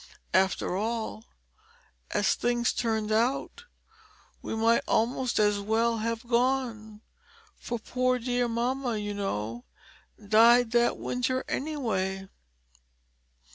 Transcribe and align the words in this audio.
After 0.33 0.75
all, 0.75 1.25
as 2.09 2.33
things 2.33 2.73
turned 2.73 3.11
out, 3.11 3.65
we 4.41 4.55
might 4.55 4.81
almost 4.87 5.37
as 5.37 5.59
well 5.59 5.99
have 5.99 6.27
gone; 6.27 7.01
for 7.59 7.77
poor 7.77 8.17
dear 8.17 8.47
mamma, 8.47 8.97
you 8.97 9.13
know, 9.13 9.63
died 10.27 10.71
that 10.71 10.97
winter 10.97 11.43
anyway. 11.47 12.27